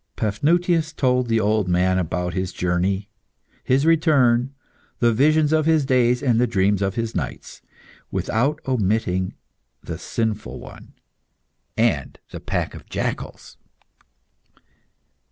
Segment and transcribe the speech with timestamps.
[0.15, 3.07] Paphnutius told the old man about his journey,
[3.63, 4.51] his return,
[4.97, 7.61] the visions of his days and the dreams of his nights,
[8.09, 9.35] without omitting
[9.83, 10.95] the sinful one
[11.77, 13.57] and the pack of jackals.